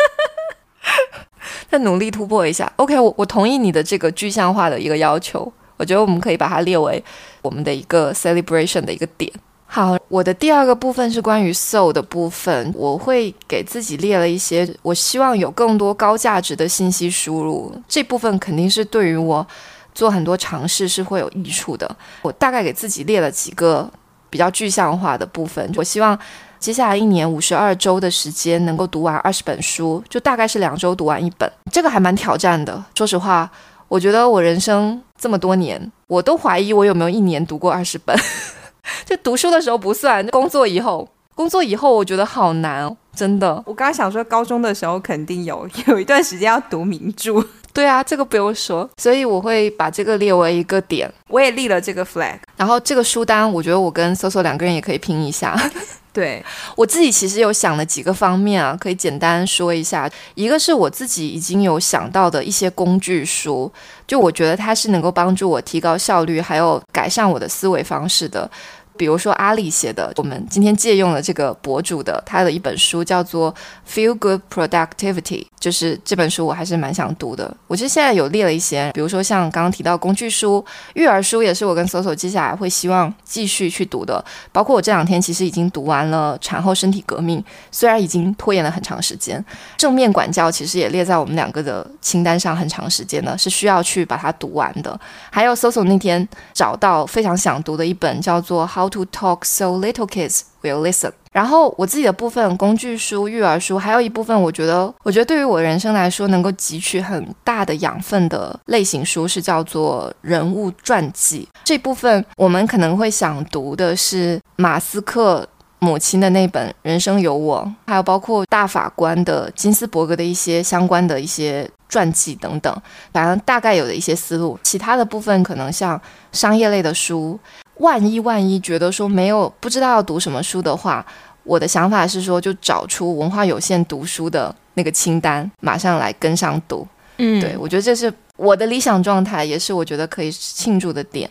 [1.69, 2.71] 再努力突破一下。
[2.78, 5.52] OK，我我同意你的这个具象化的一个要求。
[5.76, 7.04] 我觉得我们可以把它列为
[7.41, 9.30] 我们的一个 celebration 的一个点。
[9.65, 17.76] 好，我的第二个部分是关于 soul 的部分，我会给自己列了一些，我希望有更多高价值的信息输入。
[17.89, 19.45] 这部分肯定是对于我
[19.93, 21.89] 做很多尝试是会有益处的。
[22.21, 23.89] 我大概给自己列了几个
[24.30, 26.17] 比较具象化的部分，我希望。
[26.62, 32.86] 接下来一年五十二周的时间，能够读完二十本书，就大概是两周读完一本，这个还蛮挑战的。
[32.93, 33.49] 说实话，
[33.88, 38.15] 我觉得我人生这么多年，我都怀疑我有没有一年读过二十本。
[39.04, 42.95] 就读书的时候不算，工作以后，工作以后我觉得好难。
[43.15, 43.56] 真的。
[43.65, 47.43] 我刚刚想说，高中的时候肯定有有一段时间要读名著。
[47.73, 51.12] 对啊，这个不用说，所以我会把这个列为一个点。
[51.29, 52.38] 我也立了这个 flag。
[52.57, 55.57] 然后这个书单，我觉得我跟 Soso 两个人也可以拼一下。
[56.13, 56.43] 对
[56.75, 60.12] 我自己其实有想了几个方面啊，可以简单说一下。
[60.36, 63.71] 一个是我自己已经有想到的一些工具书，
[64.05, 68.51] 就我觉得它是能够帮助我提高效率，还有改善我的思维方式的。
[68.97, 73.54] 比如说阿里写的，我们今天借用了这个博主的他的一本书，叫做
[73.89, 75.23] 《Feel Good Productivity》，
[75.60, 77.51] 就是这本书我还是蛮想读的。
[77.65, 84.23] 我其实现在有列了一些，比如说像刚刚提到工具书、育儿书，也是我跟搜搜接下来会希望继续去读的。
[84.51, 87.39] 包括我这两天其实已经读完了《产后身体革命》，
[87.71, 89.43] 虽然已经拖延了很长时间，
[89.77, 94.99] 正面管教其实也列在我们两个的清单上很长时间了，是需要去把它读完的。
[95.32, 98.88] 还有搜搜那天找到非常想读的一本，叫做《How》。
[98.91, 101.13] To talk so little kids will listen。
[101.32, 111.47] 然后我自己的部分工具书、育儿书，还有一部分我觉得，我觉得对于我人生来说能够汲取很大的养分的类型书是叫做人物传记。
[111.63, 115.47] 这部分我们可能会想读的是马斯克
[115.80, 122.75] 母亲的那本《人生有我》，还有包括大法官的金斯伯格的一些相关的一些传记等等。
[123.13, 125.99] 反正大概有的一些思路，其他的部分可能像
[126.34, 127.39] 商业类的书。
[127.81, 131.05] 万一万一觉得说没有不知道要读什么书的话，
[131.43, 136.87] 我的想法是说就找出文化有限读书的那个清单，马上来跟上读。
[137.17, 141.29] 嗯，对我觉得这是我的理想状态，也是我觉得可以庆祝的点。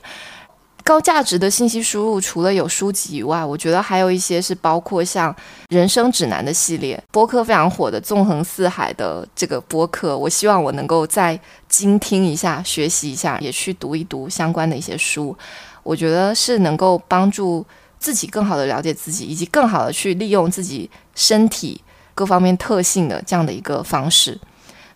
[0.83, 5.35] 高价值的信息输入，除了有书籍以外，我觉得还有一些是包括像
[5.69, 15.37] 人生指南的系列播客非常火的《纵横四海》的这个播客，我希望我能够再精听一下、学习一下，也去读一读相关的一些书。
[15.83, 17.65] 我觉得是能够帮助
[17.99, 21.81] 自己更好的了解自己，以及更好的去利用自己身体
[22.15, 24.39] 各方面特性的这样的一个方式。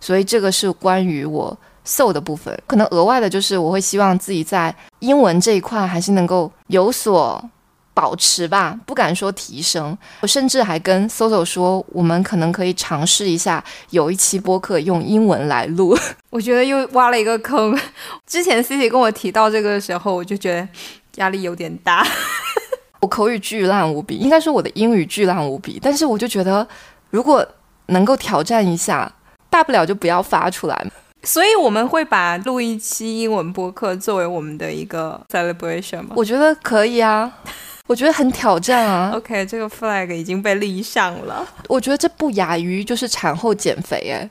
[0.00, 2.58] 所以这个是关于我 so 的部分。
[2.66, 7.42] 可能额外的就是，我会希望自己在英文这一块还是能够有所
[7.94, 9.96] 保持吧，不敢说提升。
[10.20, 15.96] 我甚至还跟 Soso 说，我们可能可以尝试一下，有一期播客用英文来录。
[16.30, 17.78] 我觉得又挖了一个坑。
[18.26, 20.68] 之前 C C 跟我提到这个的时候，我就觉得
[21.16, 22.04] 压力有点大。
[23.00, 25.78] 我口语巨烂无比，应该说我的英语巨烂无比。
[25.80, 26.66] 但是我就觉得，
[27.10, 27.46] 如果
[27.86, 29.12] 能够挑战一下，
[29.48, 30.86] 大不了就不要发出来。
[31.22, 36.08] 所以我们会把录一期英文播客作为我们的一个 celebration 吗？
[36.16, 37.32] 我觉得可以啊，
[37.86, 39.12] 我觉得很挑战啊。
[39.14, 41.46] OK，这个 flag 已经被立上了。
[41.68, 44.30] 我觉得这不亚于就是产后减肥哎。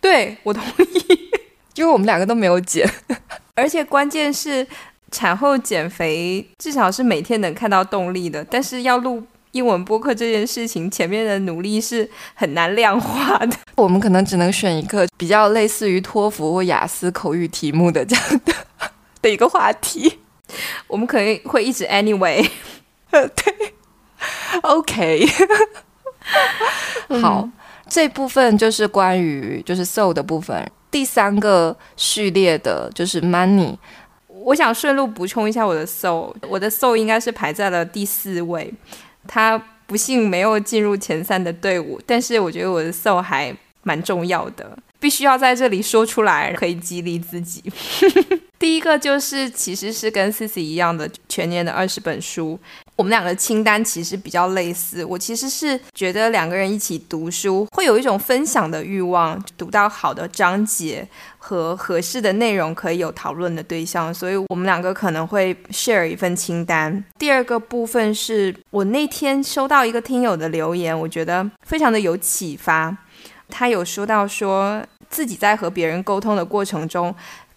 [0.00, 1.18] 对我同意，
[1.76, 2.86] 因为我们两个都没有减，
[3.56, 4.66] 而且关键是
[5.10, 13.56] 产后减肥至少是每天能看到动力的，但是要录英文播客这件事情，前面的努力是很难量化的。
[13.76, 18.52] 我们可能只能选一个比较类似于托福或雅思口语题目的这样的
[19.22, 20.18] 的一个话题，
[20.86, 22.48] 我们可能会一直 anyway，
[23.10, 23.74] 对
[24.62, 25.26] ，OK，
[27.20, 27.48] 好。
[27.86, 30.66] 这部分就是关于就是 soul 的部分。
[30.90, 33.76] 第三个序列的就是 money。
[34.26, 38.72] 我想顺路补充一下我的 soul，我的 soul 应该是排在了第四位。
[39.28, 47.62] 他不幸没有进入前三的队伍，但是我觉得我的 soul 还蛮重要的，必须要在这里说出来，可以激励自己。
[48.64, 52.58] 第一个就是其实是跟 c i c 一样的全年的二十本书。
[52.96, 67.04] 我们两个清单其实比较类似，我其实是觉得两个人一起读书会有一种分享的欲望，读到好的章节和合适的内容可以有讨论的对象，所以我们两个可能会 share 一份清单。
[67.18, 72.96] 第二个部分是我那天收到一个听友的留言，我觉得非常的有启发。
[73.50, 77.14] 他有说到说自己在和别人沟通的过程中，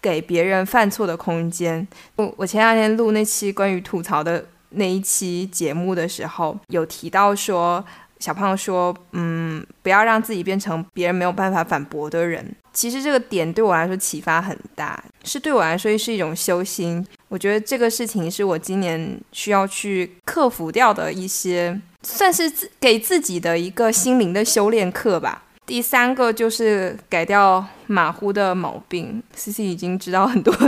[0.08, 1.86] 给别人犯错的空间。
[2.16, 4.44] 我我前两天录那期关于吐槽的。
[4.72, 7.82] 那一期节目的时候，有提到说，
[8.18, 12.54] 小胖说，嗯，不要让自己变成别人没有办法反驳的人。
[12.74, 17.02] 其实这个点对我来说启发很大，是对我来说是一种修心。
[17.28, 25.44] 我觉得这个事情是我今年需要去克服掉的一些，算是自给自己的一个心灵的修炼课吧。
[25.68, 29.22] 第三个就是改掉马虎的毛病。
[29.34, 30.50] C C 已经知道很多。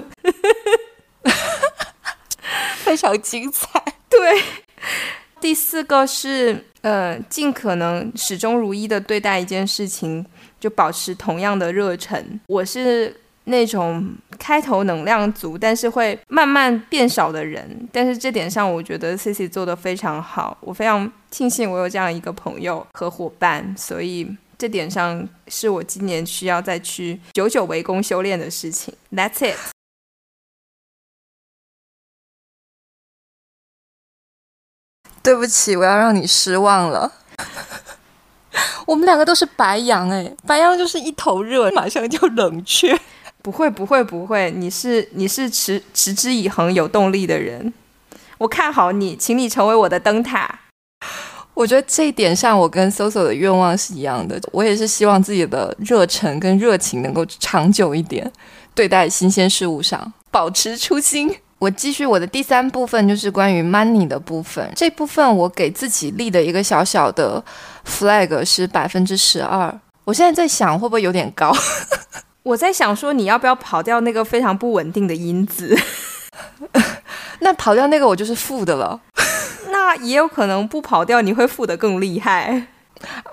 [2.85, 3.83] 非常精彩。
[4.11, 4.43] 对，
[5.41, 10.27] 第四个是呃，尽可能始终如一的对待一件事情，
[10.61, 12.39] 就保持同样的热忱。
[12.47, 17.89] 我是那种开头能量足，但是会慢慢变少的人。
[17.91, 28.95] 但是这点上，我觉得 C C 做的非常好，我非常庆幸我有这样一个朋友和伙伴，所以这点上是我今年需要再去久久围攻修炼的事情。
[29.11, 29.57] That's it。
[35.23, 37.11] 对不起，我要让你失望了。
[38.87, 43.01] 我们两个都是白羊哎，白羊就是一头热，马上就冷却。
[43.43, 47.73] 不会不会不会，你是你是持持之以恒、有动力的人，
[48.37, 50.61] 我看好你，请你成为我的灯塔。
[51.61, 58.33] 我觉得这一点上，我跟 Soso 的愿望是一样的，我也是希望自己的热忱跟热情能够长久一点，
[58.75, 61.31] 对待新鲜事物上保持初心。
[61.59, 64.73] 我继续我的第三部分，就是关于 money 的部分。
[64.75, 67.45] 这部分我给自己立的一个小小的
[67.87, 69.79] flag 是百分之十二。
[70.07, 71.55] 我现在在想，会不会有点高？
[72.43, 75.79] 我在想说，你要不要跑掉那个非常不稳定的因子？
[77.41, 78.99] 那跑掉那个，我就是负的了。
[79.97, 82.66] 也有可能不跑掉，你会负的更厉害。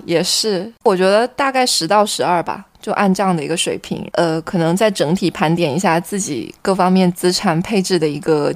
[0.06, 4.08] 也是，我觉得大概十到十二吧，就按这样的一个水平。
[4.14, 8.54] 呃，可能在整体盘点一下自己各方面资产配置的一个，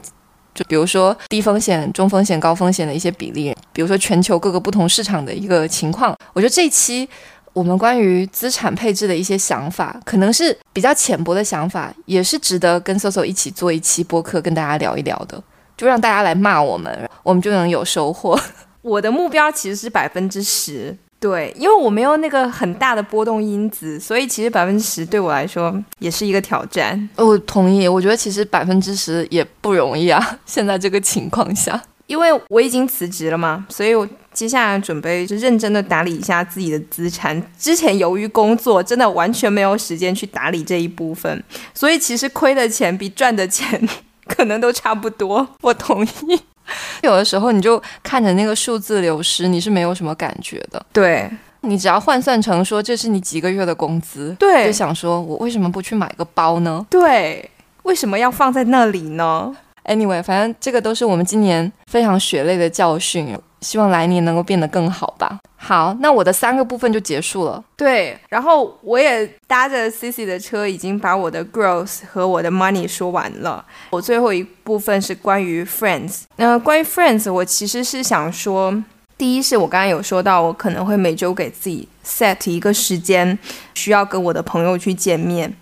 [0.53, 6.15] 就比如说低风险、中风险、高风险的一些比例，比如说全球各个不同市场的一个情况。
[6.33, 7.07] 我觉得这一期。
[7.53, 15.43] 我们关于资产配置的一些想法，可能是比较浅薄的想法，也是值得跟 Soso 一起做一期播客，跟大家聊一聊的，
[15.81, 18.39] 就让大家来骂我们，我们就能有收获。
[18.83, 27.09] 我的目标其实是百分之十，对，因为我没有那个很大的波动因子，所以其实百分之十对我来说也是一个挑战。
[27.15, 31.81] 我同意，我觉得其实百分之十也不容易啊， 现在这个情况下。
[32.05, 37.41] 因为我已经辞职了嘛，所以我接下来准备就认真的打理一下自己的资产。
[37.57, 43.87] 之前由于工作，真的完全没有时间去打理这一部分，所以其实亏的钱比赚的钱
[44.35, 45.47] 可能都差不多。
[45.61, 46.41] 我同意，
[47.03, 50.83] 有的时候你就看着那个数字流失，你是没有什么感觉的。
[50.93, 51.29] 对，
[51.61, 56.85] 你只要换算成说这是你几个月的工资，对，就想说我为什么不去买个包呢？
[56.89, 57.49] 对，
[57.83, 59.55] 为什么要放在那里呢
[59.85, 65.39] ？Anyway，反正这个都是我们今年非常血泪的教训，希望来年能够变得更好吧。
[65.55, 67.63] 好，那我的三个部分就结束了。
[67.77, 73.63] 对，然后我也搭着 C C 的车，已经把我的 growth 和我的 money 说完了。
[73.91, 76.23] 我最后一部分是关于 friends。
[76.37, 78.83] 那关于 friends，我其实是想说，
[79.15, 83.37] 第一是我刚刚有说到，我可能会每周给自己 set 一个时间，
[83.75, 85.53] 需要跟我的朋友去见面。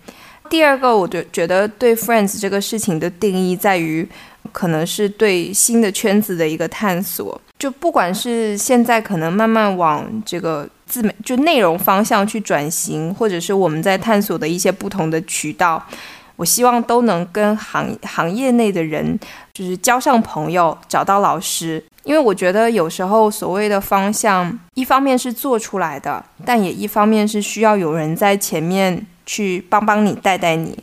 [0.48, 4.08] 第二个，我就觉得对 friends 这个事情的定义在于，
[4.50, 7.38] 可能是对新的圈子的一个探索。
[7.60, 15.80] 就不管是现在可能慢慢往这个自媒就内容方向去转型，或者是我们在探索的一些不同的渠道，
[16.36, 19.16] 我希望都能跟行行业内的人
[19.52, 21.84] 就是交上朋友，找到老师。
[22.02, 29.06] 因为我觉得有时候所谓的方向，一方面是做出来的，但也一方面是需要有人在前面。
[29.26, 30.76] 去帮帮你，带带你，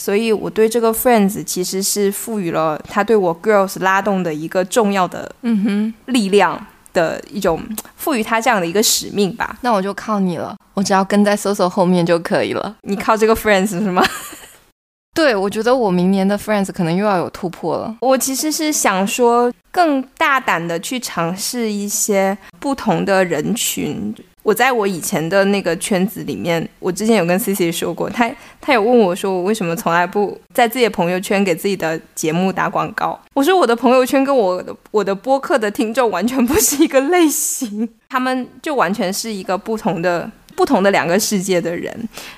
[0.00, 6.58] 所以我对这个 friends 其实是赋予了他对我 girls 拉动的一个重要的嗯哼力量
[6.94, 7.60] 的一种
[7.96, 9.58] 赋予他这样的一个使命吧。
[9.60, 12.74] 那我就靠你了，我只要跟在 soso 后面就可以了。
[12.84, 14.02] 你靠这个 friends 是吗？
[15.12, 17.94] 对，我觉得我明年的 friends 可能又要有突破了。
[18.00, 24.14] 我其实是想说，更大胆的去尝试一些不同的人群。
[24.42, 28.30] 我在我以前的那个圈子里面，我之前有跟 C C 说过，他
[28.60, 33.20] 他有问我说，我为什么从来不在自己的朋友圈给自己的节目打广告？
[33.34, 41.94] 我说我的朋友圈跟我的我的播客的听众完全不是一个类型， 他们就完全是一个不同的不同的两个世界的人，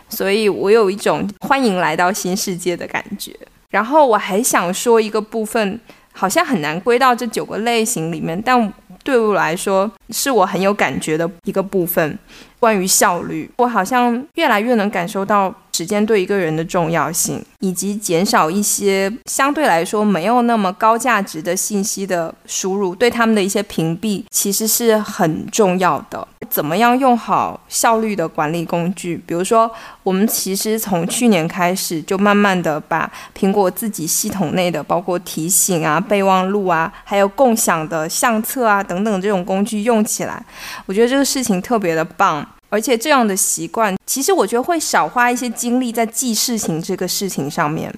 [0.08, 3.32] 所以我有一种欢迎来到新世界的感觉。
[3.70, 5.80] 然后我还想说一个部分，
[6.12, 8.72] 好像很难归到这九个类型里面，但。
[9.02, 12.18] 对我来说，是我很有感觉的一个部分。
[12.58, 15.52] 关于效率，我好像越来越能感受到
[15.82, 26.28] 时间对一个人的重要性，以及减少一些相对来说没有那么高价值的信息的输入，对他们的一些屏蔽，其实是很重要的。
[26.48, 29.20] 怎么样用好效率的管理工具？
[29.26, 29.68] 比如说，
[30.04, 40.40] 我们其实从去年开始就慢慢的把苹果自己系统内的，包括提醒啊、备忘录啊，还有共享的相册啊等等这种工具用起来。
[40.86, 42.46] 我觉得这个事情特别的棒。
[42.72, 47.94] 而且这样的习惯，其实我觉得会少花一些精力在记事情这个事情上面，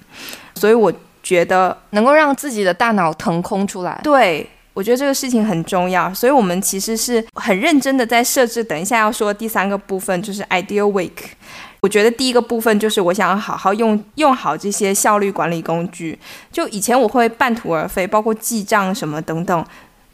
[0.55, 0.91] 所以我
[1.23, 3.97] 觉得能够让自己的大脑腾空出来。
[4.03, 8.61] 对我觉得这个事情很重要，所以我们其实是很认真的在设置。
[8.61, 11.31] 等一下要说第三个部分就是 ideal week。
[11.79, 16.19] 我觉得第一个部分就是我想要好好用用好这些效率管理工具。
[16.51, 19.65] 就以前我会半途而废，包括记账什么等等。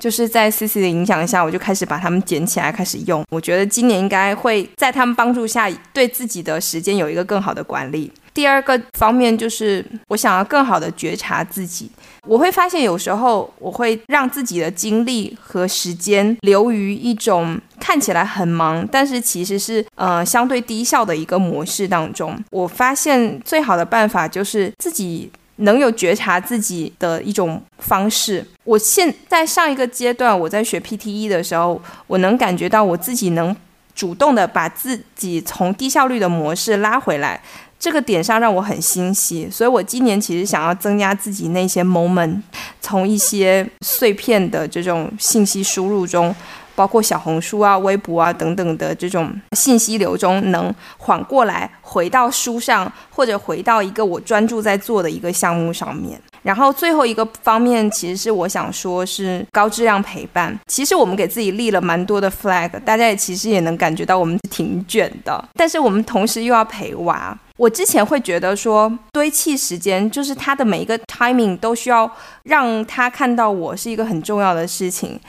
[0.01, 3.23] 就是在 C C 的影响下，我就开始把它们捡起来开始用。
[3.29, 8.11] 我觉得今年应该会在他们帮助下，对自己的时间有一个更好的管理。
[8.33, 11.91] 第二个方面就是我想要更好的觉察自己。
[12.25, 22.35] 我会发现有时候我会让自己的精力和时间流于一种看起来很忙，但是其实是呃相对低效的一个模式当中。
[22.49, 25.29] 我发现最好的办法就是自己。
[25.61, 28.45] 能有觉察自己的一种方式。
[28.63, 33.55] 我现在上一个阶段，我在学 PTE 的时候，我能感觉到我自己能
[33.95, 37.41] 主动的把自己从低效率的模式拉回来，
[37.79, 39.49] 这个点上让我很欣喜。
[39.49, 42.41] 所以我今年其实想要增加自己那些 moment，
[42.79, 46.35] 从一些碎片的这种信息输入中。
[46.81, 56.19] 包括小红书啊、微博啊等等的这种信息流中，能缓过来，回到书上，或者回到一个我专注在做的一个项目上面。
[56.41, 60.59] 然后最后一个方面，其实是我想说，是高质量陪伴。
[60.65, 65.47] 其实我们给自己立了蛮多的 flag，大家也其实也能感觉到我们挺卷的。
[65.53, 67.37] 但是我们同时又要陪娃。
[67.57, 72.11] 我之前会觉得说，堆砌时间就是他的每一个 timing 都需要
[72.41, 75.19] 让他看到我是一个很重要的事情。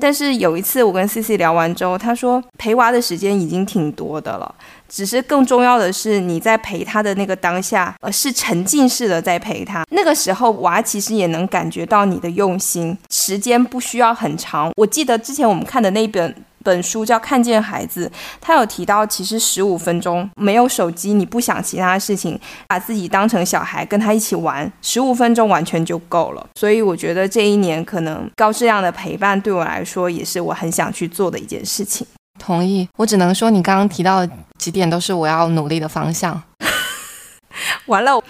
[0.00, 4.54] 但是有一次我跟 C C 聊完之后，他说陪娃的时间已经挺多的了，
[4.88, 9.84] 只是更重要的是你在陪他的那个当下，呃，是沉浸式的在陪他。
[9.90, 14.72] 那个时候娃其实也能感觉到你的用心，时间不需要很长。
[14.76, 16.34] 我记得之前我们看的那本。
[16.64, 22.38] 本书叫《看见孩子》，他有提到，其实十五分钟没有手机，你不想其他事情，
[22.68, 26.46] 把自己当成小孩，跟他一起玩，十五分钟完全就够了。
[26.54, 32.06] 所以我觉得这一年可能高质量的陪伴对我来说，也是我很想去做的一件事情。
[32.38, 36.42] 同意，我只能说你刚刚提到的几点都是我要努力的方向。
[37.86, 38.22] 完了，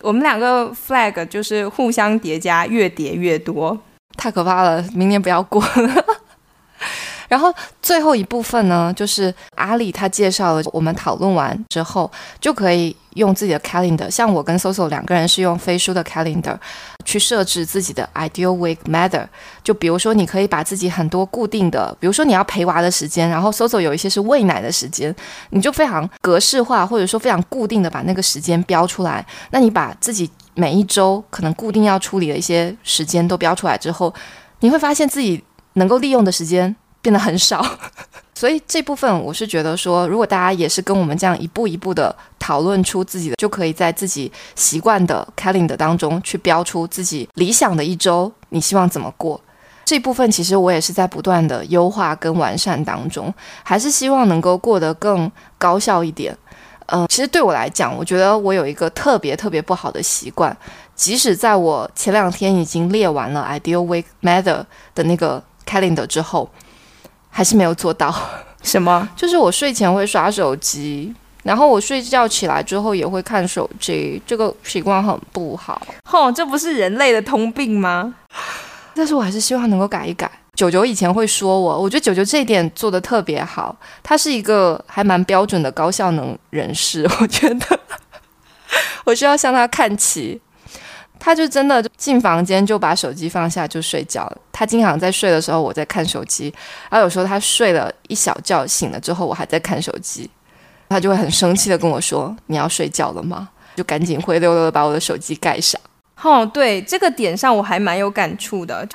[0.00, 3.76] 我们两个 flag 就是互相叠加，越叠越多，
[4.16, 6.04] 太可怕了，明年不要过了。
[7.28, 12.10] 然后最后一部分呢，就是阿里他介绍了，我们讨论完之后
[12.40, 16.56] 就可以用自己的 calendar，像我跟 Soso 两个人是用飞书的 calendar
[17.04, 19.26] 去设置自己的 ideal week matter。
[19.62, 25.14] 就比如说，你可以把自己很多固定的，比如说你要陪娃的时间，然后 Soso 有一些是喂奶的时间，
[25.50, 29.24] 你就非常格式化或者说非常固定的把那个时间标出来。
[29.50, 34.14] 那你把自己每一周可能固定要处理的一些时间都标出来之后，
[34.60, 36.74] 你会发现自己能够利用的时间。
[37.08, 37.64] 变得很少，
[38.36, 49.40] 所以这部分我是觉得说，如果大家也是跟我们这样一步一步的讨论出自己的，就可以在自己习惯的 calendar 当中去标出自己理想的一周，你希望怎么过？
[49.86, 53.32] 这部分其实我也是在不断的优化跟完善当中，
[53.62, 56.36] 还是希望能够过得更高效一点。
[56.88, 60.54] 嗯，其实对我来讲，我觉得我有一个特别特别不好的习惯，
[60.94, 64.62] 即使在我前两天已经列完了 ideal week matter
[64.94, 66.46] 的那个 calendar 之后。
[67.30, 68.14] 还是没有做到
[68.62, 69.08] 什么？
[69.16, 71.14] 就是我睡前会刷手机，
[71.44, 75.80] 然后我睡觉起来之后也会看手机，这个习惯很不好。
[76.04, 78.14] 吼，这不是人类的通病吗？
[78.94, 80.30] 但是我还是希望能够改一改。
[80.54, 87.80] 九九以前会说我，我觉得九九这一点做的特别好，他是一个还蛮标准的高效能人士，我觉得
[89.06, 90.40] 我需要向他看齐。
[91.18, 94.38] 他就真的进房间就把手机放下就睡觉了。
[94.52, 96.52] 他经常在睡的时候我在看手机，
[96.90, 100.28] 然后有时候他睡了一小觉醒了之后我还在看手机，
[100.88, 105.80] 他就会很生气的跟我说：“你要睡觉了吗？”就赶紧灰溜溜的把我的手机盖上。
[106.22, 108.86] 哦，对这个点上我还蛮有感触的。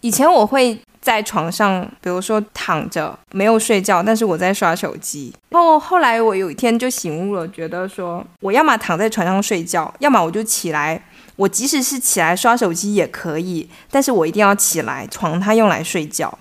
[0.00, 5.32] 以前我会在床上，比如说躺着没有睡觉，但是我在刷手机。
[5.50, 11.00] 然后后来我有一天就醒悟了，觉得说我要么躺在床上睡觉，要么我就起来。
[11.36, 16.38] 我即使是起来刷手机也可以，但是我一定要起来，床它用来睡觉。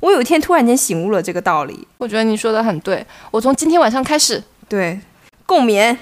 [0.00, 3.06] 我有一天突然间醒悟了这个道理，我觉得你说的很对。
[3.30, 4.98] 我从今天晚上开始，对，
[5.46, 5.96] 共眠。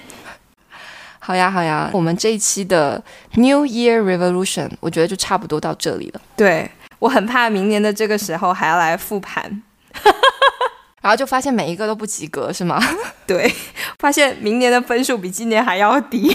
[1.18, 3.02] 好呀，好呀，我们这一期的
[3.34, 6.20] New Year Revolution，我觉得就差不多到这里了。
[6.34, 9.62] 对我很怕明年的这个时候还要来复盘，
[11.02, 12.82] 然后就发现每一个都不及格，是吗？
[13.28, 13.54] 对，
[13.98, 16.34] 发现明年的分数比今年还要低。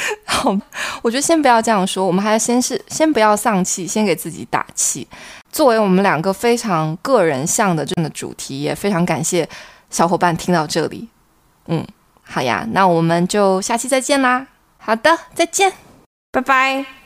[0.24, 0.56] 好，
[1.02, 5.06] 我觉得先不要这样说，我们还是先是先不要丧气，先给自己打气。
[5.50, 9.48] 作为我们两个非常个人向的这样的主题，也非常感谢
[9.90, 11.08] 小伙伴听到这里。
[11.66, 11.84] 嗯，
[12.22, 14.46] 好呀，那我们就下期再见啦。
[14.78, 15.72] 好的，再见，
[16.32, 16.99] 拜拜。